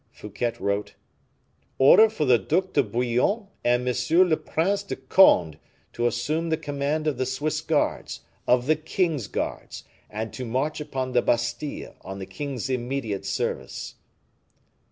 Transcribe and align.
Fouquet 0.11 0.53
wrote: 0.59 0.95
"Order 1.77 2.09
for 2.09 2.25
the 2.25 2.39
Duc 2.39 2.73
de 2.73 2.81
Bouillon 2.81 3.49
and 3.63 3.87
M. 3.87 3.95
le 4.27 4.35
Prince 4.35 4.81
de 4.81 4.95
Conde 4.95 5.59
to 5.93 6.07
assume 6.07 6.49
the 6.49 6.57
command 6.57 7.05
of 7.05 7.19
the 7.19 7.25
Swiss 7.27 7.61
guards, 7.61 8.21
of 8.47 8.65
the 8.65 8.75
king's 8.75 9.27
guards, 9.27 9.83
and 10.09 10.33
to 10.33 10.43
march 10.43 10.81
upon 10.81 11.11
the 11.11 11.21
Bastile 11.21 11.95
on 12.01 12.17
the 12.17 12.25
king's 12.25 12.67
immediate 12.67 13.27
service." 13.27 13.93